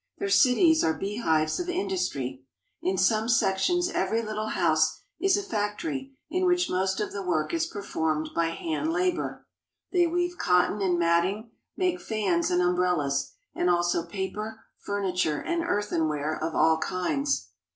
[0.17, 2.43] Their cities are bee hives of industry.
[2.81, 7.53] In some sections every little house is a factory in which most of the work
[7.53, 9.45] is performed by hand labor.
[9.91, 16.35] They weave cotton and matting, make fans and umbrellas, and also paper, furniture, and earthenware
[16.43, 17.49] of all kinds.